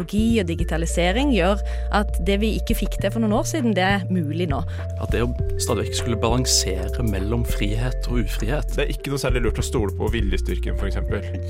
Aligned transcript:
teknologi 0.00 0.40
og 0.40 0.48
digitalisering 0.48 1.32
gjør 1.34 1.60
at 1.92 2.08
det 2.26 2.40
vi 2.40 2.54
ikke 2.58 2.74
fikk 2.74 2.96
til 3.00 3.12
for 3.12 3.20
noen 3.20 3.34
år 3.36 3.44
siden, 3.44 3.74
det 3.76 3.82
er 3.84 4.06
mulig 4.10 4.48
nå. 4.48 4.62
At 5.00 5.12
det 5.12 5.22
å 5.24 5.28
stadig 5.60 5.88
vekk 5.88 5.96
skulle 5.98 6.20
balansere 6.20 7.02
mellom 7.04 7.44
frihet 7.44 8.08
og 8.08 8.24
ufrihet 8.24 8.68
Det 8.72 8.84
er 8.84 8.90
ikke 8.94 9.10
noe 9.12 9.20
særlig 9.20 9.42
lurt 9.44 9.60
å 9.60 9.62
stole 9.64 9.92
på 9.96 10.08
viljestyrken, 10.14 10.78
f.eks. 10.78 10.96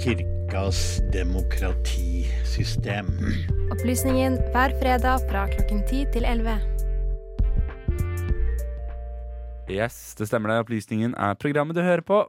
Kirkas 0.03 1.01
demokratisystem. 1.15 3.07
Opplysningen 3.71 4.41
hver 4.51 4.75
fredag 4.81 5.23
fra 5.31 5.47
klokken 5.53 5.85
10 5.87 6.11
til 6.17 6.27
11. 6.27 6.59
Yes, 9.71 10.17
det 10.19 10.27
stemmer 10.27 10.51
det. 10.51 10.65
Opplysningen 10.65 11.15
er 11.15 11.39
programmet 11.39 11.79
du 11.79 11.85
hører 11.87 12.03
på. 12.03 12.25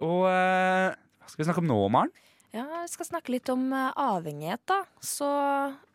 Og 0.00 0.24
eh, 0.30 0.88
hva 0.96 1.28
skal 1.28 1.42
vi 1.42 1.48
snakke 1.50 1.60
om 1.60 1.68
nå, 1.68 1.80
Maren? 1.92 2.12
Ja, 2.50 2.64
vi 2.82 2.88
skal 2.90 3.06
snakke 3.06 3.30
litt 3.36 3.48
om 3.52 3.68
eh, 3.72 3.92
avhengighet, 3.94 4.62
da. 4.66 4.82
Så 5.00 5.26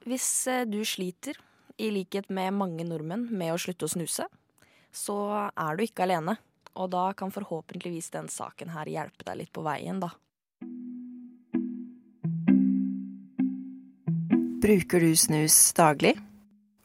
hvis 0.08 0.48
eh, 0.48 0.64
du 0.64 0.80
sliter, 0.88 1.36
i 1.76 1.90
likhet 1.91 2.30
med 2.31 2.55
mange 2.55 2.86
nordmenn, 2.88 3.26
med 3.28 3.52
å 3.52 3.58
slutte 3.59 3.90
å 3.90 3.91
snuse, 3.91 4.30
så 4.95 5.18
er 5.52 5.76
du 5.76 5.84
ikke 5.84 6.05
alene. 6.05 6.38
Og 6.80 6.88
da 6.94 7.09
kan 7.18 7.34
forhåpentligvis 7.36 8.08
den 8.14 8.30
saken 8.31 8.72
her 8.72 8.88
hjelpe 8.88 9.28
deg 9.28 9.41
litt 9.41 9.52
på 9.52 9.66
veien, 9.68 10.00
da. 10.00 10.14
Bruker 14.64 15.03
du 15.03 15.12
snus 15.20 15.58
daglig? 15.76 16.16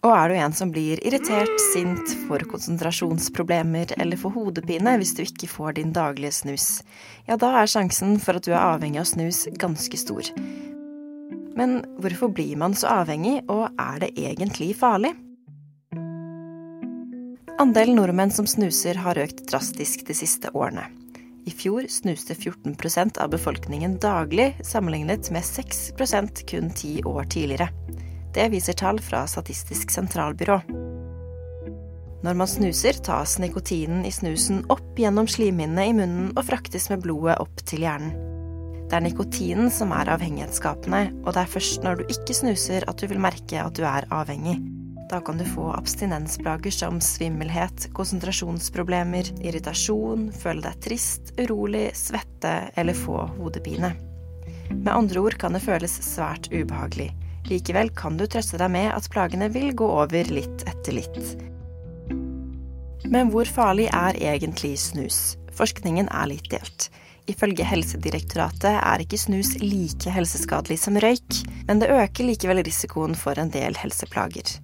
Og 0.00 0.12
er 0.16 0.30
du 0.30 0.34
en 0.40 0.54
som 0.56 0.70
blir 0.72 1.00
irritert, 1.04 1.58
sint, 1.74 2.14
får 2.24 2.46
konsentrasjonsproblemer 2.48 3.92
eller 4.00 4.16
får 4.16 4.32
hodepine 4.32 4.94
hvis 4.96 5.12
du 5.18 5.26
ikke 5.26 5.48
får 5.50 5.76
din 5.76 5.92
daglige 5.92 6.32
snus, 6.38 6.68
ja, 7.28 7.36
da 7.36 7.52
er 7.60 7.68
sjansen 7.68 8.16
for 8.22 8.40
at 8.40 8.48
du 8.48 8.54
er 8.54 8.62
avhengig 8.62 9.02
av 9.02 9.10
snus 9.10 9.42
ganske 9.60 10.00
stor. 10.00 10.32
Men 11.58 11.82
hvorfor 12.00 12.32
blir 12.32 12.56
man 12.56 12.72
så 12.72 12.88
avhengig, 13.02 13.42
og 13.52 13.68
er 13.76 14.00
det 14.06 14.14
egentlig 14.16 14.72
farlig? 14.80 15.12
Andelen 17.60 17.98
nordmenn 18.00 18.32
som 18.32 18.48
snuser 18.48 18.96
har 19.04 19.20
økt 19.20 19.44
drastisk 19.50 20.06
de 20.08 20.16
siste 20.16 20.48
årene. 20.56 20.86
I 21.44 21.52
fjor 21.52 21.84
snuste 21.92 22.32
14% 22.32 23.20
av 23.20 23.34
befolkningen 23.34 23.98
daglig, 24.00 24.54
sammenlignet 24.64 25.28
med 25.34 25.44
6% 25.44 26.46
kun 26.48 26.72
ti 26.72 27.02
år 27.04 27.28
tidligere. 27.36 27.68
Det 28.34 28.46
viser 28.52 28.76
tall 28.78 29.00
fra 29.02 29.24
Statistisk 29.26 29.90
sentralbyrå. 29.90 30.60
Når 32.20 32.36
man 32.36 32.48
snuser, 32.50 32.98
tas 33.02 33.38
nikotinen 33.40 34.04
i 34.04 34.12
snusen 34.12 34.60
opp 34.70 34.98
gjennom 35.00 35.26
slimhinnene 35.30 35.86
i 35.88 35.94
munnen 35.96 36.34
og 36.36 36.44
fraktes 36.50 36.90
med 36.92 37.02
blodet 37.06 37.38
opp 37.40 37.62
til 37.66 37.86
hjernen. 37.86 38.12
Det 38.90 38.98
er 38.98 39.04
nikotinen 39.06 39.70
som 39.70 39.94
er 39.94 40.10
avhengighetsskapende, 40.10 41.00
og 41.22 41.32
det 41.34 41.44
er 41.44 41.50
først 41.52 41.84
når 41.86 42.00
du 42.00 42.12
ikke 42.12 42.34
snuser 42.34 42.86
at 42.90 42.98
du 42.98 43.06
vil 43.10 43.22
merke 43.22 43.62
at 43.62 43.78
du 43.78 43.84
er 43.86 44.06
avhengig. 44.12 44.58
Da 45.10 45.20
kan 45.26 45.38
du 45.38 45.46
få 45.46 45.70
abstinensplager 45.74 46.74
som 46.74 47.00
svimmelhet, 47.02 47.88
konsentrasjonsproblemer, 47.96 49.30
irritasjon, 49.42 50.28
føle 50.34 50.62
deg 50.66 50.82
trist, 50.86 51.32
urolig, 51.38 51.88
svette 51.98 52.54
eller 52.78 52.98
få 52.98 53.24
hodepine. 53.38 53.94
Med 54.70 54.92
andre 54.92 55.24
ord 55.24 55.38
kan 55.38 55.56
det 55.56 55.64
føles 55.64 55.96
svært 56.06 56.50
ubehagelig. 56.52 57.10
Likevel 57.50 57.90
kan 57.98 58.18
du 58.18 58.26
trøste 58.30 58.60
deg 58.60 58.70
med 58.70 58.92
at 58.94 59.08
plagene 59.10 59.50
vil 59.50 59.72
gå 59.74 59.86
over 60.04 60.30
litt 60.30 60.64
etter 60.70 60.94
litt. 60.94 61.20
Men 63.10 63.32
hvor 63.32 63.48
farlig 63.50 63.88
er 63.90 64.18
egentlig 64.22 64.76
snus? 64.78 65.34
Forskningen 65.58 66.08
er 66.14 66.30
litt 66.30 66.46
delt. 66.52 66.90
Ifølge 67.30 67.66
Helsedirektoratet 67.66 68.78
er 68.78 69.02
ikke 69.02 69.18
snus 69.20 69.52
like 69.62 70.10
helseskadelig 70.14 70.78
som 70.82 70.98
røyk, 71.02 71.42
men 71.68 71.82
det 71.82 71.90
øker 71.92 72.26
likevel 72.26 72.62
risikoen 72.66 73.14
for 73.18 73.38
en 73.38 73.52
del 73.54 73.76
helseplager. 73.78 74.56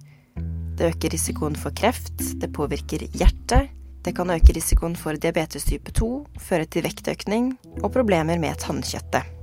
Det 0.77 0.91
øker 0.91 1.13
risikoen 1.13 1.55
for 1.59 1.75
kreft, 1.75 2.15
det 2.39 2.51
påvirker 2.55 3.07
hjertet, 3.17 3.71
det 4.05 4.13
kan 4.15 4.31
øke 4.31 4.55
risikoen 4.55 4.95
for 4.95 5.19
diabetes 5.19 5.67
type 5.67 5.91
2, 5.91 6.11
føre 6.39 6.67
til 6.71 6.85
vektøkning 6.87 7.55
og 7.81 7.91
problemer 7.95 8.39
med 8.39 8.59
tannkjøttet. 8.63 9.36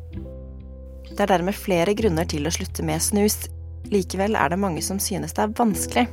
Det 1.10 1.20
er 1.20 1.30
dermed 1.30 1.56
flere 1.56 1.94
grunner 1.96 2.26
til 2.28 2.46
å 2.48 2.52
slutte 2.54 2.84
med 2.86 3.02
snus. 3.02 3.44
Likevel 3.92 4.36
er 4.40 4.52
det 4.52 4.60
mange 4.60 4.82
som 4.82 5.00
synes 5.02 5.36
det 5.36 5.44
er 5.44 5.56
vanskelig. 5.58 6.06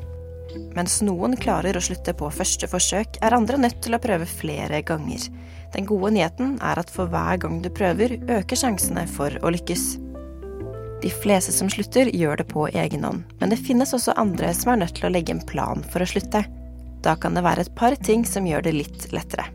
Mens 0.75 0.97
noen 1.05 1.37
klarer 1.39 1.77
å 1.77 1.83
slutte 1.83 2.13
på 2.17 2.29
første 2.33 2.67
forsøk, 2.67 3.19
er 3.23 3.35
andre 3.35 3.59
nødt 3.61 3.79
til 3.83 3.95
å 3.95 4.01
prøve 4.03 4.27
flere 4.27 4.81
ganger. 4.87 5.29
Den 5.71 5.87
gode 5.87 6.11
nyheten 6.17 6.57
er 6.59 6.81
at 6.81 6.91
for 6.91 7.11
hver 7.11 7.39
gang 7.39 7.61
du 7.63 7.69
prøver, 7.71 8.17
øker 8.27 8.59
sjansene 8.59 9.05
for 9.07 9.37
å 9.39 9.53
lykkes. 9.55 9.85
De 11.01 11.09
fleste 11.23 11.55
som 11.55 11.71
slutter, 11.71 12.11
gjør 12.13 12.43
det 12.43 12.49
på 12.51 12.67
egen 12.67 13.07
hånd, 13.07 13.23
men 13.39 13.53
det 13.53 13.61
finnes 13.63 13.95
også 13.95 14.13
andre 14.21 14.51
som 14.53 14.73
er 14.73 14.83
nødt 14.83 14.99
til 14.99 15.07
å 15.07 15.13
legge 15.15 15.33
en 15.33 15.45
plan 15.47 15.81
for 15.93 16.03
å 16.03 16.09
slutte. 16.11 16.43
Da 17.01 17.15
kan 17.17 17.33
det 17.33 17.45
være 17.47 17.65
et 17.65 17.73
par 17.79 17.95
ting 17.97 18.27
som 18.27 18.45
gjør 18.45 18.67
det 18.67 18.75
litt 18.75 19.07
lettere. 19.15 19.47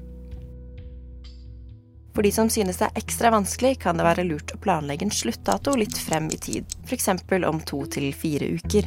For 2.17 2.25
de 2.25 2.31
som 2.33 2.49
synes 2.49 2.79
det 2.81 2.87
er 2.87 2.97
ekstra 2.97 3.29
vanskelig, 3.29 3.75
kan 3.83 3.99
det 3.99 4.05
være 4.07 4.23
lurt 4.25 4.55
å 4.55 4.59
planlegge 4.65 5.05
en 5.05 5.13
sluttdato 5.13 5.75
litt 5.77 5.99
frem 6.01 6.31
i 6.33 6.39
tid, 6.41 6.77
f.eks. 6.89 7.11
om 7.45 7.59
to 7.61 7.83
til 7.93 8.07
fire 8.17 8.47
uker. 8.57 8.87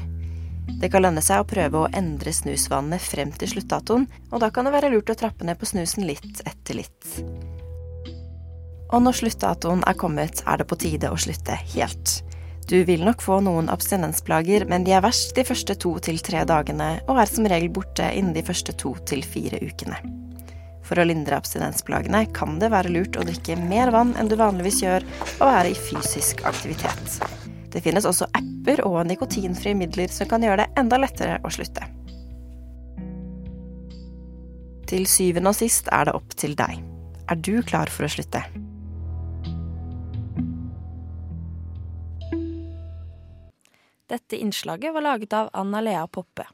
Det 0.82 0.90
kan 0.90 1.04
lønne 1.06 1.22
seg 1.22 1.44
å 1.44 1.46
prøve 1.46 1.84
å 1.84 1.92
endre 1.94 2.34
snusvanene 2.34 2.98
frem 2.98 3.30
til 3.38 3.52
sluttdatoen, 3.52 4.08
og 4.34 4.42
da 4.42 4.50
kan 4.50 4.66
det 4.66 4.74
være 4.74 4.90
lurt 4.96 5.14
å 5.14 5.18
trappe 5.20 5.46
ned 5.46 5.60
på 5.62 5.70
snusen 5.70 6.08
litt 6.10 6.42
etter 6.42 6.80
litt. 6.80 7.10
Og 8.90 9.04
når 9.06 9.20
sluttdatoen 9.20 9.86
er 9.86 10.00
kommet, 10.02 10.42
er 10.50 10.58
det 10.58 10.66
på 10.72 10.80
tide 10.82 11.12
å 11.14 11.20
slutte 11.22 11.60
helt. 11.76 12.16
Du 12.66 12.80
vil 12.86 13.06
nok 13.06 13.22
få 13.22 13.38
noen 13.46 13.70
abstinensplager, 13.70 14.66
men 14.66 14.90
de 14.90 14.96
er 14.98 15.06
verst 15.06 15.36
de 15.38 15.46
første 15.46 15.78
to 15.78 15.94
til 16.02 16.18
tre 16.26 16.42
dagene, 16.50 16.96
og 17.06 17.22
er 17.22 17.30
som 17.30 17.46
regel 17.46 17.70
borte 17.78 18.10
innen 18.10 18.34
de 18.34 18.46
første 18.50 18.74
to 18.74 18.96
til 19.06 19.22
fire 19.22 19.62
ukene. 19.62 20.02
For 20.90 20.98
å 20.98 21.06
lindre 21.06 21.38
abstinensplagene 21.38 22.24
kan 22.34 22.58
det 22.58 22.72
være 22.74 22.90
lurt 22.90 23.18
å 23.20 23.26
drikke 23.28 23.60
mer 23.62 23.92
vann 23.94 24.16
enn 24.18 24.30
du 24.32 24.34
vanligvis 24.40 24.82
gjør, 24.82 25.06
og 25.38 25.46
være 25.46 25.70
i 25.70 25.78
fysisk 25.78 26.42
aktivitet. 26.50 27.20
Det 27.70 27.84
finnes 27.86 28.08
også 28.10 28.26
apper 28.34 28.82
og 28.88 29.04
nikotinfrie 29.06 29.78
midler 29.78 30.10
som 30.10 30.26
kan 30.32 30.42
gjøre 30.42 30.64
det 30.64 30.82
enda 30.82 30.98
lettere 30.98 31.38
å 31.46 31.54
slutte. 31.54 31.86
Til 34.90 35.06
syvende 35.06 35.54
og 35.54 35.60
sist 35.60 35.94
er 35.94 36.10
det 36.10 36.18
opp 36.18 36.34
til 36.34 36.58
deg. 36.58 36.82
Er 37.30 37.38
du 37.38 37.60
klar 37.62 37.94
for 37.94 38.08
å 38.08 38.10
slutte? 38.10 38.42
Dette 44.10 44.40
innslaget 44.42 44.96
var 44.96 45.06
laget 45.06 45.38
av 45.38 45.54
Anna 45.54 45.86
Lea 45.86 46.08
Poppe. 46.10 46.50